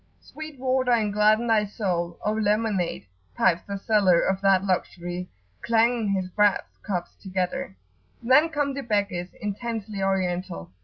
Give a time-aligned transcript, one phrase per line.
[0.21, 3.05] "Sweet water, and gladden thy soul, O lemonade!"
[3.37, 5.29] pipes the seller of that luxury,
[5.61, 7.75] clanging his brass cups together.
[8.23, 10.71] Then come the beggars, intensely Oriental.